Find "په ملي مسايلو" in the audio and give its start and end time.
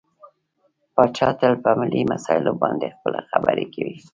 1.63-2.51